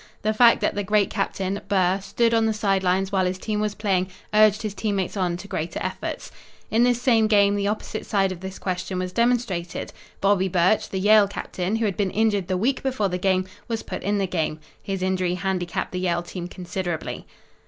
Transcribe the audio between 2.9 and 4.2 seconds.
while his team was playing,